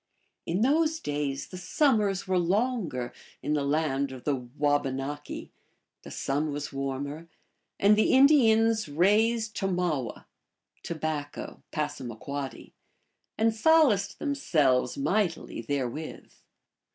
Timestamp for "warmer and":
6.73-7.95